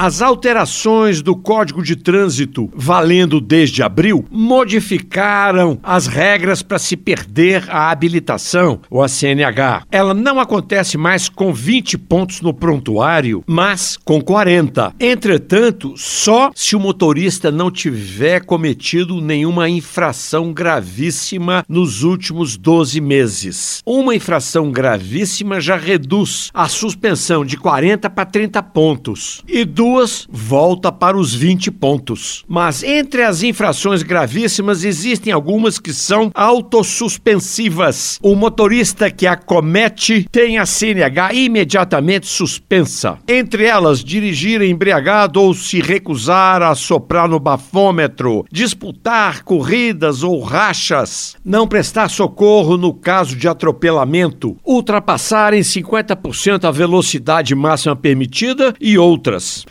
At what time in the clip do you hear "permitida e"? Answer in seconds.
57.96-58.98